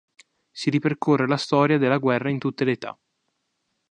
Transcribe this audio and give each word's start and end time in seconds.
Si 0.49 0.71
ripercorre 0.71 1.27
la 1.27 1.37
storia 1.37 1.77
della 1.77 1.99
guerra 1.99 2.31
in 2.31 2.39
tutte 2.39 2.63
le 2.63 2.71
età. 2.71 2.97